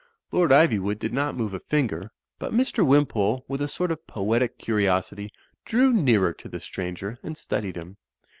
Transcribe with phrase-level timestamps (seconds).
[0.31, 2.09] Lord Ivywood did not move a finger;
[2.39, 2.83] but Mr.
[2.83, 5.31] Wimpole, with a sort of poetic curiosity,
[5.63, 7.97] drew nearer to the stranger, and studied him.